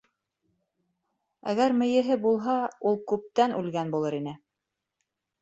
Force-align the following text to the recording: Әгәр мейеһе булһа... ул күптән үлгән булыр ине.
Әгәр 1.53 1.75
мейеһе 1.81 2.17
булһа... 2.23 2.57
ул 2.93 2.99
күптән 3.13 3.55
үлгән 3.61 3.95
булыр 3.99 4.19
ине. 4.23 4.35